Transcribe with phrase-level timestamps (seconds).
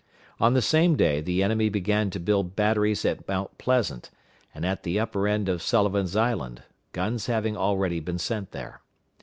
[0.39, 4.09] On the same day the enemy began to build batteries at Mount Pleasant,
[4.51, 8.81] and at the upper end of Sullivan's Island, guns having already been sent there.